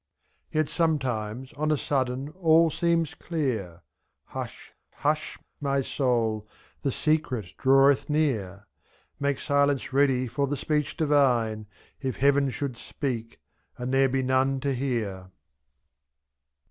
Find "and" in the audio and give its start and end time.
13.77-13.93